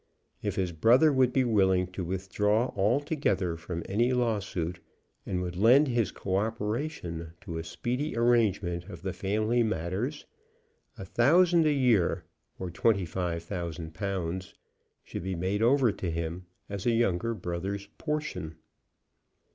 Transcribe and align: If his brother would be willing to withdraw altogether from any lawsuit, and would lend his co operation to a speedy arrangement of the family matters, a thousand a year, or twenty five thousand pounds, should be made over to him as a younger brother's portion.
If 0.41 0.55
his 0.55 0.71
brother 0.71 1.13
would 1.13 1.31
be 1.31 1.43
willing 1.43 1.85
to 1.91 2.03
withdraw 2.03 2.73
altogether 2.75 3.55
from 3.55 3.83
any 3.87 4.13
lawsuit, 4.13 4.79
and 5.27 5.43
would 5.43 5.55
lend 5.55 5.89
his 5.89 6.11
co 6.11 6.37
operation 6.37 7.33
to 7.41 7.59
a 7.59 7.63
speedy 7.63 8.17
arrangement 8.17 8.85
of 8.85 9.03
the 9.03 9.13
family 9.13 9.61
matters, 9.61 10.25
a 10.97 11.05
thousand 11.05 11.67
a 11.67 11.71
year, 11.71 12.23
or 12.57 12.71
twenty 12.71 13.05
five 13.05 13.43
thousand 13.43 13.93
pounds, 13.93 14.55
should 15.03 15.21
be 15.21 15.35
made 15.35 15.61
over 15.61 15.91
to 15.91 16.09
him 16.09 16.47
as 16.67 16.87
a 16.87 16.91
younger 16.93 17.35
brother's 17.35 17.85
portion. 17.99 18.55